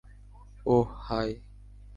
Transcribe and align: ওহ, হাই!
ওহ, 0.65 0.87
হাই! 1.05 1.29